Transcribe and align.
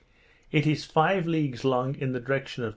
It 0.51 0.65
is 0.65 0.83
five 0.83 1.27
leagues 1.27 1.63
long 1.63 1.93
in 1.93 2.11
the 2.11 2.19
direction 2.19 2.63
of 2.63 2.69
N. 2.69 2.69